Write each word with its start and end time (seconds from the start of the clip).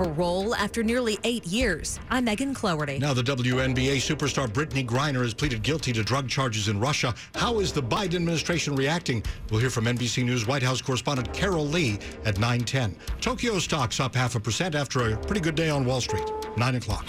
her 0.00 0.10
role 0.12 0.54
after 0.54 0.82
nearly 0.82 1.18
eight 1.24 1.46
years. 1.46 2.00
I'm 2.08 2.24
Megan 2.24 2.54
Cloherty. 2.54 2.98
Now, 2.98 3.12
the 3.12 3.22
WNBA 3.22 3.96
superstar 3.96 4.48
Brittney 4.48 4.86
Griner 4.86 5.22
has 5.22 5.34
pleaded 5.34 5.62
guilty 5.62 5.92
to 5.92 6.02
drug 6.02 6.28
charges 6.28 6.68
in 6.68 6.80
Russia. 6.80 7.14
How 7.34 7.60
is 7.60 7.70
the 7.72 7.82
Biden 7.82 8.14
administration 8.14 8.74
reacting? 8.74 9.22
We'll 9.50 9.60
hear 9.60 9.68
from 9.68 9.84
NBC 9.84 10.24
News 10.24 10.46
White 10.46 10.62
House 10.62 10.80
correspondent 10.80 11.32
Carol 11.34 11.66
Lee 11.66 11.98
at 12.24 12.36
9:10. 12.36 12.94
Tokyo 13.20 13.58
stocks 13.58 14.00
up 14.00 14.14
half 14.14 14.34
a 14.36 14.40
percent 14.40 14.74
after 14.74 15.12
a 15.12 15.16
pretty 15.18 15.40
good 15.42 15.54
day 15.54 15.68
on 15.68 15.84
Wall 15.84 16.00
Street. 16.00 16.24
9 16.56 16.76
o'clock. 16.76 17.06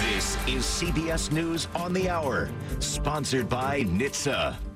This 0.00 0.36
is 0.48 0.64
CBS 0.64 1.30
News 1.30 1.68
on 1.76 1.92
the 1.92 2.08
Hour, 2.10 2.50
sponsored 2.80 3.48
by 3.48 3.82
NHTSA. 3.82 4.73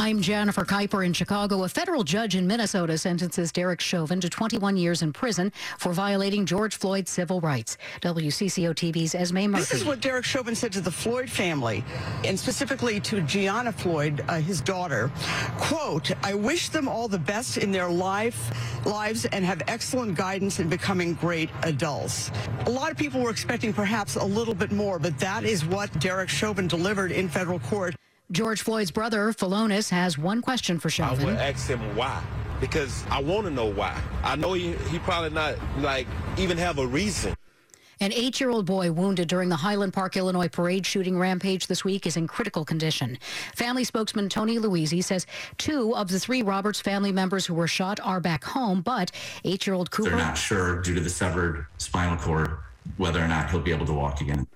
I'm 0.00 0.22
Jennifer 0.22 0.64
Keiper 0.64 1.04
in 1.04 1.12
Chicago. 1.12 1.64
A 1.64 1.68
federal 1.68 2.04
judge 2.04 2.36
in 2.36 2.46
Minnesota 2.46 2.96
sentences 2.96 3.50
Derek 3.50 3.80
Chauvin 3.80 4.20
to 4.20 4.30
21 4.30 4.76
years 4.76 5.02
in 5.02 5.12
prison 5.12 5.52
for 5.76 5.92
violating 5.92 6.46
George 6.46 6.76
Floyd's 6.76 7.10
civil 7.10 7.40
rights. 7.40 7.76
WCCO 8.02 8.74
TV's 8.74 9.16
Esme 9.16 9.48
Murphy. 9.48 9.58
This 9.58 9.72
is 9.72 9.84
what 9.84 10.00
Derek 10.00 10.24
Chauvin 10.24 10.54
said 10.54 10.72
to 10.74 10.80
the 10.80 10.90
Floyd 10.90 11.28
family, 11.28 11.84
and 12.24 12.38
specifically 12.38 13.00
to 13.00 13.20
Gianna 13.22 13.72
Floyd, 13.72 14.24
uh, 14.28 14.40
his 14.40 14.60
daughter. 14.60 15.10
Quote, 15.58 16.12
I 16.22 16.32
wish 16.32 16.68
them 16.68 16.86
all 16.86 17.08
the 17.08 17.18
best 17.18 17.58
in 17.58 17.72
their 17.72 17.90
life, 17.90 18.52
lives 18.86 19.24
and 19.24 19.44
have 19.44 19.62
excellent 19.66 20.16
guidance 20.16 20.60
in 20.60 20.68
becoming 20.68 21.14
great 21.14 21.50
adults. 21.64 22.30
A 22.66 22.70
lot 22.70 22.92
of 22.92 22.96
people 22.96 23.20
were 23.20 23.30
expecting 23.30 23.72
perhaps 23.72 24.14
a 24.14 24.24
little 24.24 24.54
bit 24.54 24.70
more, 24.70 25.00
but 25.00 25.18
that 25.18 25.42
is 25.42 25.64
what 25.64 25.92
Derek 25.98 26.28
Chauvin 26.28 26.68
delivered 26.68 27.10
in 27.10 27.28
federal 27.28 27.58
court. 27.58 27.96
George 28.30 28.60
Floyd's 28.60 28.90
brother, 28.90 29.32
Philonise, 29.32 29.88
has 29.90 30.18
one 30.18 30.42
question 30.42 30.78
for 30.78 30.90
Chauvin. 30.90 31.24
I 31.24 31.32
would 31.32 31.36
ask 31.36 31.66
him 31.66 31.80
why, 31.96 32.22
because 32.60 33.04
I 33.10 33.22
want 33.22 33.46
to 33.46 33.50
know 33.50 33.66
why. 33.66 33.98
I 34.22 34.36
know 34.36 34.52
he, 34.52 34.72
he 34.90 34.98
probably 34.98 35.30
not, 35.30 35.56
like, 35.78 36.06
even 36.36 36.58
have 36.58 36.78
a 36.78 36.86
reason. 36.86 37.34
An 38.00 38.12
eight 38.12 38.38
year 38.38 38.50
old 38.50 38.64
boy 38.64 38.92
wounded 38.92 39.28
during 39.28 39.48
the 39.48 39.56
Highland 39.56 39.92
Park, 39.92 40.16
Illinois 40.16 40.48
parade 40.48 40.86
shooting 40.86 41.18
rampage 41.18 41.66
this 41.66 41.84
week 41.84 42.06
is 42.06 42.16
in 42.16 42.28
critical 42.28 42.64
condition. 42.64 43.18
Family 43.56 43.82
spokesman 43.82 44.28
Tony 44.28 44.58
Loizzi 44.58 45.02
says 45.02 45.26
two 45.56 45.96
of 45.96 46.08
the 46.08 46.20
three 46.20 46.42
Roberts 46.42 46.80
family 46.80 47.10
members 47.10 47.46
who 47.46 47.54
were 47.54 47.66
shot 47.66 47.98
are 48.00 48.20
back 48.20 48.44
home, 48.44 48.82
but 48.82 49.10
eight 49.44 49.66
year 49.66 49.74
old 49.74 49.90
Cooper. 49.90 50.10
They're 50.10 50.18
not 50.18 50.38
sure, 50.38 50.80
due 50.80 50.94
to 50.94 51.00
the 51.00 51.10
severed 51.10 51.66
spinal 51.78 52.16
cord, 52.18 52.58
whether 52.98 53.20
or 53.20 53.26
not 53.26 53.50
he'll 53.50 53.58
be 53.58 53.72
able 53.72 53.86
to 53.86 53.94
walk 53.94 54.20
again. 54.20 54.46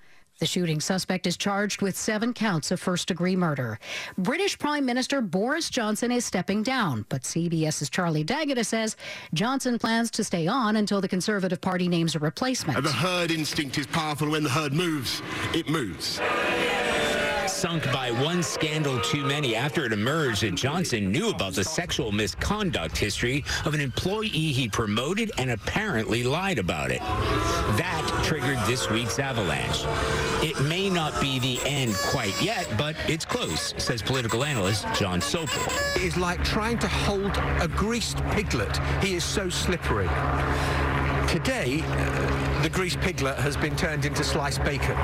The 0.43 0.47
shooting 0.47 0.81
suspect 0.81 1.29
is 1.29 1.37
charged 1.37 1.83
with 1.83 1.97
seven 1.97 2.35
counts 2.35 2.73
of 2.73 2.81
first 2.81 3.07
degree 3.07 3.37
murder. 3.37 3.79
British 4.19 4.59
Prime 4.59 4.85
Minister 4.85 5.21
Boris 5.21 5.71
Johnson 5.71 6.11
is 6.11 6.25
stepping 6.25 6.65
down, 6.65 7.07
but 7.09 7.23
CBS's 7.23 7.89
Charlie 7.89 8.25
D'Agata 8.25 8.65
says 8.65 8.97
Johnson 9.35 9.79
plans 9.79 10.11
to 10.11 10.25
stay 10.25 10.49
on 10.49 10.75
until 10.75 11.01
the 11.01 11.07
Conservative 11.07 11.61
Party 11.61 11.87
names 11.87 12.17
a 12.17 12.19
replacement. 12.19 12.83
The 12.83 12.91
herd 12.91 13.31
instinct 13.31 13.79
is 13.79 13.87
powerful. 13.87 14.31
When 14.31 14.43
the 14.43 14.51
herd 14.51 14.73
moves, 14.73 15.23
it 15.55 15.71
moves 15.71 16.21
sunk 17.63 17.85
by 17.93 18.11
one 18.11 18.43
scandal 18.43 18.99
too 19.03 19.25
many 19.25 19.55
after 19.55 19.85
it 19.87 19.93
emerged 19.93 20.43
that 20.43 20.53
Johnson 20.57 21.13
knew 21.13 21.31
about 21.31 21.53
the 21.53 21.63
sexual 21.63 22.11
misconduct 22.11 22.99
history 22.99 23.45
of 23.65 23.73
an 23.73 23.81
employee 23.81 24.27
he 24.27 24.69
promoted 24.69 25.31
and 25.39 25.53
apparently 25.53 26.25
lied 26.25 26.59
about 26.59 26.91
it. 26.91 26.99
That 27.79 28.21
triggered 28.25 28.59
this 28.67 28.91
week's 28.91 29.21
avalanche. 29.21 29.85
It 30.43 30.61
may 30.69 30.91
not 30.91 31.21
be 31.21 31.39
the 31.39 31.61
end 31.65 31.95
quite 31.95 32.35
yet, 32.43 32.69
but 32.77 32.97
it's 33.07 33.25
close, 33.25 33.75
says 33.79 34.03
political 34.03 34.43
analyst 34.43 34.85
Jon 34.95 35.21
Sopel. 35.21 35.95
It 35.95 36.03
is 36.03 36.17
like 36.17 36.43
trying 36.43 36.81
to 36.81 36.89
hold 36.89 37.31
a 37.61 37.69
greased 37.69 38.17
piglet. 38.33 38.77
He 39.01 39.15
is 39.15 39.23
so 39.23 39.49
slippery. 39.49 40.09
Today, 41.29 41.85
uh, 41.85 42.52
the 42.63 42.69
greased 42.69 43.01
piglet 43.01 43.37
has 43.39 43.57
been 43.57 43.75
turned 43.75 44.05
into 44.05 44.23
sliced 44.23 44.63
bacon. 44.63 44.97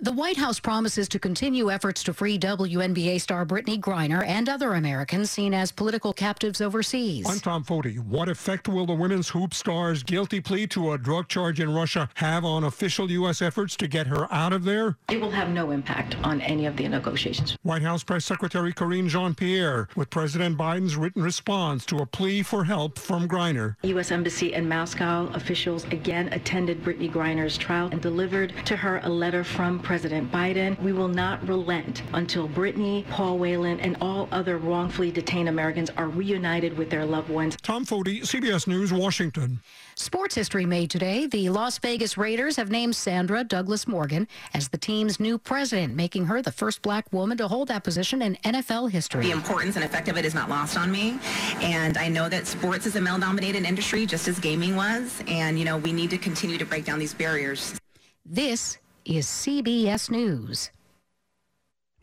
The 0.00 0.12
White 0.12 0.38
House 0.38 0.58
promises 0.58 1.08
to 1.10 1.18
continue 1.18 1.70
efforts 1.70 2.02
to 2.04 2.14
free 2.14 2.38
WNBA 2.38 3.20
star 3.20 3.44
Brittney 3.44 3.78
Griner 3.78 4.26
and 4.26 4.48
other 4.48 4.72
Americans 4.72 5.30
seen 5.30 5.52
as 5.52 5.70
political 5.70 6.14
captives 6.14 6.62
overseas. 6.62 7.26
I'm 7.28 7.38
Tom 7.38 7.64
Foty. 7.64 7.98
What 7.98 8.30
effect 8.30 8.66
will 8.66 8.86
the 8.86 8.94
women's 8.94 9.28
hoop 9.28 9.52
star's 9.52 10.02
guilty 10.02 10.40
plea 10.40 10.66
to 10.68 10.92
a 10.92 10.98
drug 10.98 11.28
charge 11.28 11.60
in 11.60 11.72
Russia 11.72 12.08
have 12.14 12.46
on 12.46 12.64
official 12.64 13.10
U.S. 13.10 13.42
efforts 13.42 13.76
to 13.76 13.86
get 13.86 14.06
her 14.06 14.32
out 14.32 14.54
of 14.54 14.64
there? 14.64 14.96
It 15.10 15.20
will 15.20 15.30
have 15.30 15.50
no 15.50 15.70
impact 15.70 16.16
on 16.24 16.40
any 16.40 16.64
of 16.64 16.76
the 16.76 16.88
negotiations. 16.88 17.58
White 17.62 17.82
House 17.82 18.02
Press 18.02 18.24
Secretary 18.24 18.72
Karine 18.72 19.08
Jean-Pierre 19.08 19.88
with 19.94 20.08
President 20.08 20.56
Biden's 20.56 20.96
written 20.96 21.22
response 21.22 21.84
to 21.86 21.98
a 21.98 22.06
plea 22.06 22.42
for 22.42 22.64
help 22.64 22.98
from 22.98 23.28
Griner. 23.28 23.76
U.S. 23.82 24.10
Embassy 24.10 24.54
in 24.54 24.66
Moscow 24.66 25.28
officials 25.34 25.84
again 25.84 26.32
attended 26.32 26.82
Brittney 27.02 27.12
Griner's 27.12 27.58
trial 27.58 27.88
and 27.90 28.00
delivered 28.00 28.54
to 28.64 28.76
her 28.76 29.00
a 29.02 29.08
letter 29.08 29.42
from 29.42 29.80
President 29.80 30.30
Biden. 30.30 30.80
We 30.80 30.92
will 30.92 31.08
not 31.08 31.46
relent 31.48 32.02
until 32.12 32.48
Brittney, 32.48 33.08
Paul 33.08 33.38
Whelan, 33.38 33.80
and 33.80 33.96
all 34.00 34.28
other 34.30 34.58
wrongfully 34.58 35.10
detained 35.10 35.48
Americans 35.48 35.90
are 35.96 36.08
reunited 36.08 36.76
with 36.78 36.90
their 36.90 37.04
loved 37.04 37.28
ones. 37.28 37.56
Tom 37.62 37.84
Foty, 37.84 38.20
CBS 38.20 38.68
News, 38.68 38.92
Washington. 38.92 39.60
Sports 39.94 40.34
history 40.34 40.64
made 40.64 40.90
today. 40.90 41.26
The 41.26 41.50
Las 41.50 41.78
Vegas 41.78 42.16
Raiders 42.16 42.56
have 42.56 42.70
named 42.70 42.96
Sandra 42.96 43.44
Douglas 43.44 43.86
Morgan 43.86 44.26
as 44.54 44.68
the 44.68 44.78
team's 44.78 45.20
new 45.20 45.38
president, 45.38 45.94
making 45.94 46.26
her 46.26 46.40
the 46.40 46.52
first 46.52 46.80
black 46.82 47.12
woman 47.12 47.36
to 47.38 47.46
hold 47.46 47.68
that 47.68 47.84
position 47.84 48.22
in 48.22 48.36
NFL 48.36 48.90
history. 48.90 49.24
The 49.26 49.32
importance 49.32 49.76
and 49.76 49.84
effect 49.84 50.08
of 50.08 50.16
it 50.16 50.24
is 50.24 50.34
not 50.34 50.48
lost 50.48 50.78
on 50.78 50.90
me. 50.90 51.18
And 51.60 51.98
I 51.98 52.08
know 52.08 52.28
that 52.28 52.46
sports 52.46 52.86
is 52.86 52.96
a 52.96 53.00
male 53.00 53.18
dominated 53.18 53.64
industry, 53.64 54.06
just 54.06 54.28
as 54.28 54.38
gaming 54.38 54.76
was. 54.76 55.22
And, 55.26 55.58
you 55.58 55.64
know, 55.64 55.76
we 55.76 55.92
need 55.92 56.10
to 56.10 56.18
continue 56.18 56.56
to 56.56 56.64
break 56.64 56.86
down 56.86 56.91
these 56.98 57.14
barriers. 57.14 57.78
This 58.24 58.78
is 59.04 59.26
CBS 59.26 60.10
News. 60.10 60.70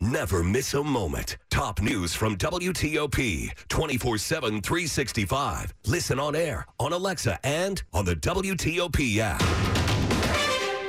Never 0.02 0.42
miss 0.42 0.72
a 0.72 0.82
moment. 0.82 1.36
Top 1.50 1.82
news 1.82 2.14
from 2.14 2.36
WTOP 2.36 3.50
24 3.68 4.18
7, 4.18 4.62
365. 4.62 5.74
Listen 5.86 6.18
on 6.18 6.34
air, 6.34 6.66
on 6.78 6.94
Alexa, 6.94 7.38
and 7.44 7.82
on 7.92 8.06
the 8.06 8.16
WTOP 8.16 9.18
app. 9.18 9.42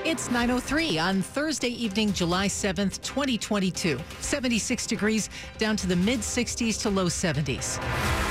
It's 0.03 0.29
9.03 0.29 1.03
on 1.03 1.22
Thursday 1.22 1.69
evening, 1.69 2.13
July 2.13 2.47
7th, 2.47 3.01
2022. 3.01 4.00
76 4.19 4.88
degrees 4.88 5.29
down 5.57 5.75
to 5.75 5.88
the 5.88 5.95
mid 5.95 6.22
60s 6.22 6.81
to 6.81 6.90
low 6.90 7.06
70s. 7.06 8.30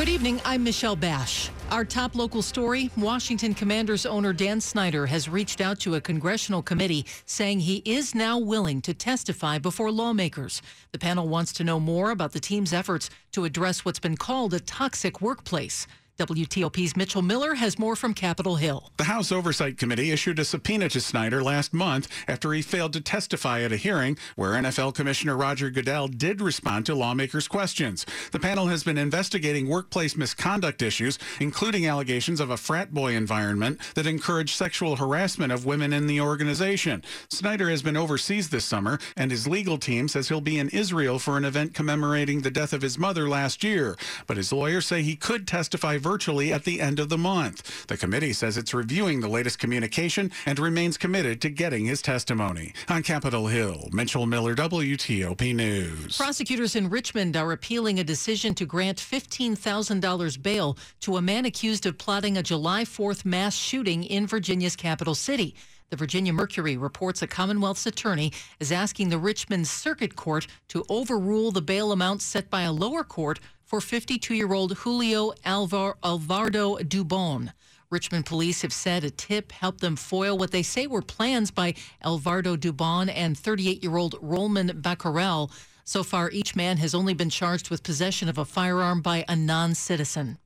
Good 0.00 0.08
evening. 0.08 0.40
I'm 0.46 0.64
Michelle 0.64 0.96
Basch. 0.96 1.50
Our 1.70 1.84
top 1.84 2.14
local 2.14 2.40
story 2.40 2.90
Washington 2.96 3.52
Commanders 3.52 4.06
owner 4.06 4.32
Dan 4.32 4.58
Snyder 4.58 5.04
has 5.04 5.28
reached 5.28 5.60
out 5.60 5.78
to 5.80 5.96
a 5.96 6.00
congressional 6.00 6.62
committee 6.62 7.04
saying 7.26 7.60
he 7.60 7.82
is 7.84 8.14
now 8.14 8.38
willing 8.38 8.80
to 8.80 8.94
testify 8.94 9.58
before 9.58 9.92
lawmakers. 9.92 10.62
The 10.92 10.98
panel 10.98 11.28
wants 11.28 11.52
to 11.52 11.64
know 11.64 11.78
more 11.78 12.12
about 12.12 12.32
the 12.32 12.40
team's 12.40 12.72
efforts 12.72 13.10
to 13.32 13.44
address 13.44 13.84
what's 13.84 13.98
been 13.98 14.16
called 14.16 14.54
a 14.54 14.60
toxic 14.60 15.20
workplace. 15.20 15.86
WTOP's 16.20 16.96
Mitchell 16.96 17.22
Miller 17.22 17.54
has 17.54 17.78
more 17.78 17.96
from 17.96 18.12
Capitol 18.12 18.56
Hill. 18.56 18.90
The 18.98 19.04
House 19.04 19.32
Oversight 19.32 19.78
Committee 19.78 20.10
issued 20.10 20.38
a 20.38 20.44
subpoena 20.44 20.90
to 20.90 21.00
Snyder 21.00 21.42
last 21.42 21.72
month 21.72 22.08
after 22.28 22.52
he 22.52 22.60
failed 22.60 22.92
to 22.92 23.00
testify 23.00 23.62
at 23.62 23.72
a 23.72 23.78
hearing 23.78 24.18
where 24.36 24.50
NFL 24.50 24.94
Commissioner 24.94 25.34
Roger 25.34 25.70
Goodell 25.70 26.08
did 26.08 26.42
respond 26.42 26.84
to 26.84 26.94
lawmakers' 26.94 27.48
questions. 27.48 28.04
The 28.32 28.38
panel 28.38 28.66
has 28.66 28.84
been 28.84 28.98
investigating 28.98 29.66
workplace 29.66 30.14
misconduct 30.14 30.82
issues, 30.82 31.18
including 31.40 31.86
allegations 31.86 32.38
of 32.38 32.50
a 32.50 32.58
frat 32.58 32.92
boy 32.92 33.16
environment 33.16 33.80
that 33.94 34.06
encouraged 34.06 34.54
sexual 34.54 34.96
harassment 34.96 35.54
of 35.54 35.64
women 35.64 35.94
in 35.94 36.06
the 36.06 36.20
organization. 36.20 37.02
Snyder 37.30 37.70
has 37.70 37.80
been 37.80 37.96
overseas 37.96 38.50
this 38.50 38.66
summer, 38.66 38.98
and 39.16 39.30
his 39.30 39.48
legal 39.48 39.78
team 39.78 40.06
says 40.06 40.28
he'll 40.28 40.42
be 40.42 40.58
in 40.58 40.68
Israel 40.68 41.18
for 41.18 41.38
an 41.38 41.46
event 41.46 41.72
commemorating 41.72 42.42
the 42.42 42.50
death 42.50 42.74
of 42.74 42.82
his 42.82 42.98
mother 42.98 43.26
last 43.26 43.64
year. 43.64 43.96
But 44.26 44.36
his 44.36 44.52
lawyers 44.52 44.84
say 44.84 45.00
he 45.00 45.16
could 45.16 45.48
testify 45.48 45.96
virtually 45.96 46.09
at 46.10 46.64
the 46.64 46.80
end 46.80 46.98
of 46.98 47.08
the 47.08 47.16
month. 47.16 47.86
The 47.86 47.96
committee 47.96 48.32
says 48.32 48.56
it's 48.56 48.74
reviewing 48.74 49.20
the 49.20 49.28
latest 49.28 49.60
communication 49.60 50.32
and 50.44 50.58
remains 50.58 50.98
committed 50.98 51.40
to 51.42 51.50
getting 51.50 51.86
his 51.86 52.02
testimony. 52.02 52.72
On 52.88 53.02
Capitol 53.02 53.46
Hill, 53.46 53.88
Mitchell 53.92 54.26
Miller, 54.26 54.56
WTOP 54.56 55.54
News. 55.54 56.16
Prosecutors 56.16 56.74
in 56.74 56.90
Richmond 56.90 57.36
are 57.36 57.52
appealing 57.52 58.00
a 58.00 58.04
decision 58.04 58.54
to 58.54 58.66
grant 58.66 58.98
$15,000 58.98 60.42
bail 60.42 60.76
to 61.00 61.16
a 61.16 61.22
man 61.22 61.44
accused 61.44 61.86
of 61.86 61.96
plotting 61.96 62.36
a 62.36 62.42
July 62.42 62.82
4th 62.82 63.24
mass 63.24 63.54
shooting 63.54 64.02
in 64.02 64.26
Virginia's 64.26 64.74
capital 64.74 65.14
city. 65.14 65.54
The 65.90 65.96
Virginia 65.96 66.32
Mercury 66.32 66.76
reports 66.76 67.20
a 67.20 67.26
Commonwealth's 67.26 67.86
attorney 67.86 68.32
is 68.60 68.70
asking 68.70 69.08
the 69.08 69.18
Richmond 69.18 69.66
Circuit 69.66 70.14
Court 70.14 70.46
to 70.68 70.84
overrule 70.88 71.50
the 71.50 71.62
bail 71.62 71.90
amount 71.90 72.22
set 72.22 72.48
by 72.48 72.62
a 72.62 72.72
lower 72.72 73.02
court 73.02 73.40
for 73.70 73.80
52 73.80 74.34
year 74.34 74.52
old 74.52 74.76
Julio 74.78 75.32
Alvar- 75.44 75.96
Alvarado 76.02 76.78
Dubon. 76.78 77.52
Richmond 77.88 78.26
police 78.26 78.62
have 78.62 78.72
said 78.72 79.04
a 79.04 79.10
tip 79.10 79.52
helped 79.52 79.80
them 79.80 79.94
foil 79.94 80.36
what 80.36 80.50
they 80.50 80.64
say 80.64 80.88
were 80.88 81.02
plans 81.02 81.52
by 81.52 81.74
Alvarado 82.02 82.56
Dubon 82.56 83.08
and 83.14 83.38
38 83.38 83.80
year 83.80 83.96
old 83.96 84.16
Rolman 84.20 84.82
Balcarcel. 84.82 85.52
So 85.84 86.02
far, 86.02 86.30
each 86.32 86.56
man 86.56 86.78
has 86.78 86.96
only 86.96 87.14
been 87.14 87.30
charged 87.30 87.70
with 87.70 87.84
possession 87.84 88.28
of 88.28 88.38
a 88.38 88.44
firearm 88.44 89.02
by 89.02 89.24
a 89.28 89.36
non 89.36 89.76
citizen. 89.76 90.38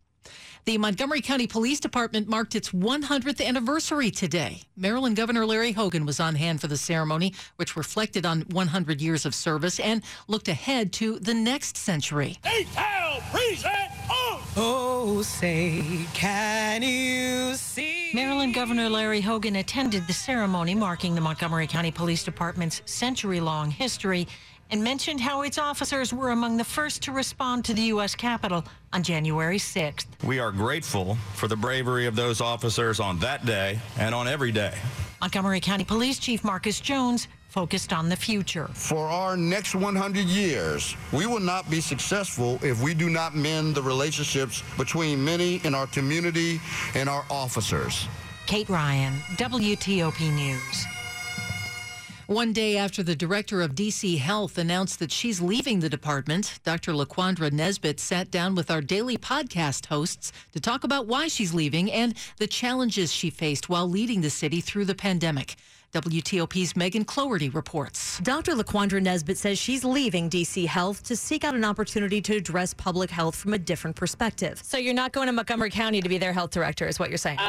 The 0.66 0.76
Montgomery 0.76 1.22
County 1.22 1.46
Police 1.46 1.80
Department 1.80 2.28
marked 2.28 2.54
its 2.54 2.70
100th 2.70 3.42
anniversary 3.44 4.10
today. 4.10 4.62
Maryland 4.76 5.16
Governor 5.16 5.46
Larry 5.46 5.72
Hogan 5.72 6.04
was 6.04 6.20
on 6.20 6.34
hand 6.34 6.60
for 6.60 6.66
the 6.66 6.76
ceremony, 6.76 7.34
which 7.56 7.74
reflected 7.76 8.26
on 8.26 8.42
100 8.50 9.00
years 9.00 9.24
of 9.24 9.34
service 9.34 9.80
and 9.80 10.02
looked 10.28 10.48
ahead 10.48 10.92
to 10.94 11.18
the 11.18 11.34
next 11.34 11.76
century. 11.78 12.38
Present 13.30 13.90
Oh, 14.56 15.22
say, 15.22 16.06
can 16.14 16.82
you 16.82 17.54
see? 17.54 18.10
Maryland 18.14 18.54
Governor 18.54 18.88
Larry 18.88 19.20
Hogan 19.20 19.56
attended 19.56 20.06
the 20.06 20.12
ceremony 20.12 20.76
marking 20.76 21.16
the 21.16 21.20
Montgomery 21.20 21.66
County 21.66 21.90
Police 21.90 22.22
Department's 22.22 22.80
century 22.84 23.40
long 23.40 23.70
history 23.70 24.28
and 24.70 24.82
mentioned 24.82 25.20
how 25.20 25.42
its 25.42 25.58
officers 25.58 26.12
were 26.12 26.30
among 26.30 26.56
the 26.56 26.64
first 26.64 27.02
to 27.02 27.12
respond 27.12 27.64
to 27.64 27.74
the 27.74 27.82
U.S. 27.82 28.14
Capitol 28.14 28.64
on 28.92 29.02
January 29.02 29.58
6th. 29.58 30.06
We 30.22 30.38
are 30.38 30.52
grateful 30.52 31.16
for 31.34 31.48
the 31.48 31.56
bravery 31.56 32.06
of 32.06 32.14
those 32.14 32.40
officers 32.40 33.00
on 33.00 33.18
that 33.18 33.44
day 33.44 33.80
and 33.98 34.14
on 34.14 34.28
every 34.28 34.52
day. 34.52 34.74
Montgomery 35.20 35.60
County 35.60 35.84
Police 35.84 36.18
Chief 36.20 36.44
Marcus 36.44 36.80
Jones 36.80 37.26
focused 37.54 37.92
on 37.92 38.08
the 38.08 38.16
future. 38.16 38.66
For 38.74 39.06
our 39.06 39.36
next 39.36 39.76
100 39.76 40.26
years, 40.26 40.96
we 41.12 41.24
will 41.26 41.38
not 41.38 41.70
be 41.70 41.80
successful 41.80 42.58
if 42.62 42.82
we 42.82 42.94
do 42.94 43.08
not 43.08 43.36
mend 43.36 43.76
the 43.76 43.82
relationships 43.82 44.64
between 44.76 45.24
many 45.24 45.60
in 45.62 45.72
our 45.72 45.86
community 45.86 46.60
and 46.96 47.08
our 47.08 47.24
officers. 47.30 48.08
Kate 48.46 48.68
Ryan, 48.68 49.14
WTOP 49.36 50.20
News. 50.34 50.86
One 52.26 52.52
day 52.52 52.76
after 52.76 53.04
the 53.04 53.14
director 53.14 53.62
of 53.62 53.76
DC 53.76 54.18
Health 54.18 54.58
announced 54.58 54.98
that 54.98 55.12
she's 55.12 55.40
leaving 55.40 55.78
the 55.78 55.88
department, 55.88 56.58
Dr. 56.64 56.92
LaQuandra 56.92 57.52
Nesbitt 57.52 58.00
sat 58.00 58.32
down 58.32 58.56
with 58.56 58.68
our 58.68 58.80
daily 58.80 59.16
podcast 59.16 59.86
hosts 59.86 60.32
to 60.52 60.58
talk 60.58 60.82
about 60.82 61.06
why 61.06 61.28
she's 61.28 61.54
leaving 61.54 61.92
and 61.92 62.14
the 62.38 62.48
challenges 62.48 63.12
she 63.12 63.30
faced 63.30 63.68
while 63.68 63.88
leading 63.88 64.22
the 64.22 64.30
city 64.30 64.60
through 64.60 64.86
the 64.86 64.94
pandemic. 64.96 65.54
WTOP's 65.94 66.74
Megan 66.74 67.04
Cloherty 67.04 67.50
reports. 67.50 68.18
Dr. 68.18 68.54
LaQuandra 68.54 69.00
Nesbitt 69.00 69.38
says 69.38 69.58
she's 69.60 69.84
leaving 69.84 70.28
DC 70.28 70.66
Health 70.66 71.04
to 71.04 71.14
seek 71.14 71.44
out 71.44 71.54
an 71.54 71.64
opportunity 71.64 72.20
to 72.20 72.36
address 72.36 72.74
public 72.74 73.10
health 73.10 73.36
from 73.36 73.54
a 73.54 73.58
different 73.58 73.94
perspective. 73.94 74.60
So 74.64 74.76
you're 74.76 74.92
not 74.92 75.12
going 75.12 75.26
to 75.26 75.32
Montgomery 75.32 75.70
County 75.70 76.00
to 76.00 76.08
be 76.08 76.18
their 76.18 76.32
health 76.32 76.50
director, 76.50 76.88
is 76.88 76.98
what 76.98 77.10
you're 77.10 77.18
saying? 77.18 77.38
Uh, 77.38 77.42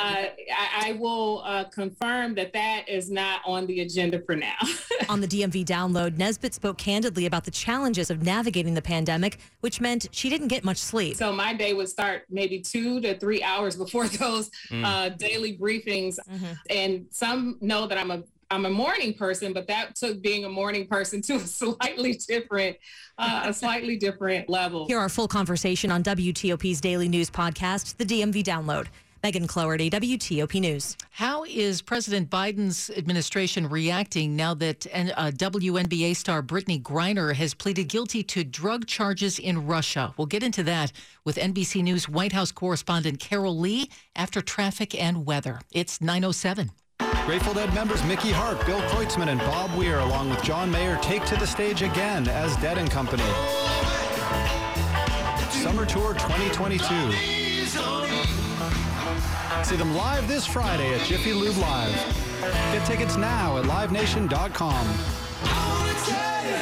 I, 0.56 0.90
I, 0.90 0.92
will 0.94 1.42
uh, 1.44 1.64
confirm 1.66 2.36
that 2.36 2.54
that 2.54 2.88
is 2.88 3.10
not 3.10 3.42
on 3.46 3.66
the 3.66 3.82
agenda 3.82 4.22
for 4.22 4.36
now. 4.36 4.58
on 5.10 5.22
the 5.22 5.28
DMV 5.28 5.66
download, 5.66 6.18
Nesbitt 6.18 6.54
spoke 6.54 6.78
candidly 6.78 7.26
about 7.26 7.46
the 7.46 7.52
challenges 7.52 8.12
of 8.12 8.22
navigating 8.22 8.76
the 8.76 8.82
pandemic, 8.82 9.40
which 9.62 9.82
meant 9.82 10.08
she 10.12 10.30
didn't 10.30 10.50
get 10.50 10.64
much 10.64 10.78
sleep. 10.78 11.18
So 11.18 11.34
my 11.34 11.54
day 11.54 11.74
would 11.74 11.90
start 11.90 12.24
maybe 12.30 12.60
two 12.60 13.02
to 13.02 13.18
three 13.18 13.42
hours 13.42 13.76
before 13.76 14.08
those 14.20 14.52
mm. 14.70 14.86
uh, 14.86 15.10
daily 15.10 15.58
briefings. 15.58 16.20
Mm-hmm. 16.30 16.54
And 16.70 17.06
some 17.10 17.58
know 17.60 17.88
that 17.88 17.98
I'm 17.98 18.12
a 18.12 18.24
I'm 18.52 18.66
a 18.66 18.70
morning 18.70 19.14
person, 19.14 19.54
but 19.54 19.68
that 19.68 19.96
took 19.96 20.22
being 20.22 20.46
a 20.46 20.50
morning 20.50 20.88
person 20.88 21.22
to 21.24 21.36
a 21.36 21.40
slightly 21.40 22.20
different, 22.28 22.78
uh, 23.18 23.44
a 23.46 23.54
slightly 23.54 23.98
different 23.98 24.50
level. 24.50 24.88
Hear 24.88 25.00
our 25.00 25.10
full 25.10 25.28
conversation 25.28 25.92
on 25.92 26.04
WTOP's 26.04 26.82
daily 26.82 27.08
news 27.08 27.30
podcast, 27.30 27.98
the 27.98 28.06
DMV 28.06 28.44
Download. 28.44 28.88
Megan 29.24 29.48
Cloherty, 29.48 29.90
WTOP 29.90 30.62
News. 30.62 30.96
How 31.10 31.46
is 31.46 31.82
President 31.82 32.30
Biden's 32.30 32.92
administration 32.92 33.68
reacting 33.68 34.36
now 34.36 34.54
that 34.54 34.86
uh, 34.94 35.32
WNBA 35.32 36.16
star 36.16 36.44
Brittney 36.44 36.80
Griner 36.80 37.34
has 37.34 37.56
pleaded 37.56 37.86
guilty 37.86 38.22
to 38.22 38.44
drug 38.44 38.86
charges 38.86 39.40
in 39.40 39.66
Russia? 39.66 40.14
We'll 40.16 40.28
get 40.28 40.44
into 40.44 40.62
that 40.66 40.92
with 41.24 41.38
NBC 41.38 41.82
News 41.82 42.08
White 42.08 42.34
House 42.34 42.52
correspondent 42.52 43.20
Carol 43.20 43.58
Lee 43.58 43.90
after 44.16 44.42
traffic 44.42 44.94
and 44.94 45.26
weather. 45.26 45.60
It's 45.72 46.00
907. 46.00 46.70
Grateful 47.26 47.54
Dead 47.54 47.74
members 47.74 48.04
Mickey 48.04 48.32
Hart, 48.32 48.64
Bill 48.66 48.82
Kreutzmann, 48.82 49.30
and 49.30 49.40
Bob 49.40 49.72
Weir, 49.76 50.00
along 50.00 50.30
with 50.30 50.44
John 50.44 50.70
Mayer, 50.70 50.98
take 51.02 51.26
to 51.26 51.36
the 51.36 51.48
stage 51.48 51.82
again 51.82 52.28
as 52.28 52.56
Dead 52.58 52.78
and 52.78 52.90
Company. 52.92 53.24
Summer 55.50 55.86
Tour 55.86 56.14
2022. 56.14 56.86
See 59.64 59.76
them 59.76 59.96
live 59.96 60.28
this 60.28 60.46
Friday 60.46 60.94
at 60.94 61.02
Jiffy 61.08 61.34
Lube 61.34 61.58
Live. 61.58 61.96
Get 62.72 62.86
tickets 62.86 63.18
now 63.18 63.58
at 63.58 63.66
livenation.com. 63.66 64.88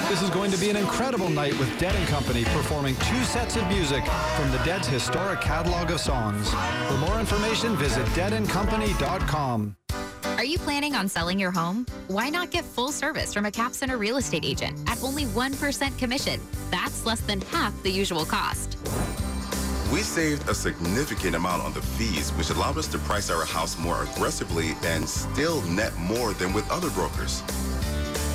This 0.09 0.21
is 0.21 0.29
going 0.29 0.51
to 0.51 0.57
be 0.57 0.69
an 0.69 0.77
incredible 0.77 1.29
night 1.29 1.57
with 1.59 1.77
Dead 1.79 1.95
and 1.95 2.07
Company 2.07 2.43
performing 2.45 2.95
two 2.97 3.23
sets 3.23 3.57
of 3.57 3.67
music 3.67 4.05
from 4.37 4.51
the 4.51 4.59
Dead's 4.59 4.87
historic 4.87 5.41
catalog 5.41 5.91
of 5.91 5.99
songs. 5.99 6.49
For 6.87 6.97
more 6.97 7.19
information, 7.19 7.75
visit 7.75 8.05
deadandcompany.com. 8.07 9.75
Are 10.43 10.45
you 10.45 10.59
planning 10.59 10.93
on 10.93 11.07
selling 11.07 11.39
your 11.39 11.51
home? 11.51 11.85
Why 12.07 12.27
not 12.27 12.51
get 12.51 12.65
full 12.65 12.91
service 12.91 13.33
from 13.33 13.45
a 13.45 13.51
Cap 13.51 13.73
Center 13.73 13.97
real 13.97 14.17
estate 14.17 14.43
agent 14.43 14.77
at 14.87 15.01
only 15.01 15.23
1% 15.23 15.97
commission? 15.97 16.41
That's 16.69 17.05
less 17.05 17.21
than 17.21 17.39
half 17.39 17.71
the 17.81 17.89
usual 17.89 18.25
cost. 18.25 18.77
We 19.89 20.01
saved 20.01 20.49
a 20.49 20.53
significant 20.53 21.37
amount 21.37 21.61
on 21.61 21.71
the 21.71 21.81
fees, 21.81 22.31
which 22.31 22.49
allowed 22.49 22.77
us 22.77 22.87
to 22.87 22.97
price 22.97 23.29
our 23.29 23.45
house 23.45 23.79
more 23.79 24.03
aggressively 24.03 24.73
and 24.83 25.07
still 25.07 25.61
net 25.61 25.95
more 25.95 26.33
than 26.33 26.51
with 26.51 26.69
other 26.69 26.89
brokers. 26.89 27.41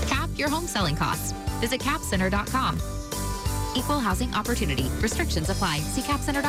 Cap 0.07 0.31
your 0.35 0.49
home 0.49 0.67
selling 0.67 0.97
costs. 0.97 1.33
Visit 1.61 1.79
capcenter.com. 1.79 2.79
Equal 3.77 4.01
housing 4.01 4.33
opportunity. 4.35 4.89
Restrictions 5.03 5.51
apply. 5.51 5.81
See 5.81 6.01
capcenter.com. 6.01 6.43